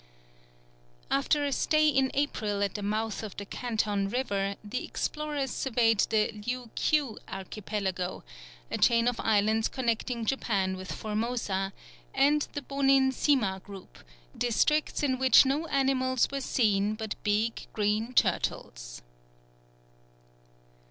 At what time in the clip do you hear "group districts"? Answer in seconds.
13.61-15.03